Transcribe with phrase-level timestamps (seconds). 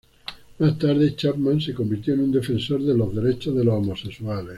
[0.57, 4.49] Más tarde, Chapman se convirtió en un defensor de los derechos de los homosexuales.